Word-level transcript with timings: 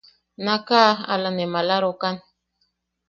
Naaʼaka 0.43 0.79
ala 1.13 1.29
ne 1.33 1.45
maalarokan. 1.53 2.15